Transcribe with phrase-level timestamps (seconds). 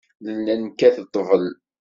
[0.23, 1.45] Nella nekkat ḍḍbel.